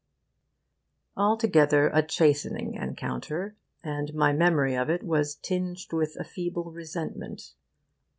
[1.15, 7.53] Altogether, a chastening encounter; and my memory of it was tinged with a feeble resentment.